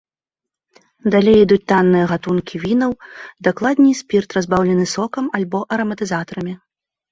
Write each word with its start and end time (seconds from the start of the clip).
Далей 1.15 1.35
ідуць 1.41 1.59
танныя 1.71 2.05
гатункі 2.13 2.55
вінаў, 2.65 2.91
дакладней, 3.49 3.93
спірт, 4.01 4.29
разбаўлены 4.41 4.85
сокам 4.95 5.31
альбо 5.43 5.65
араматызатарамі. 5.77 6.59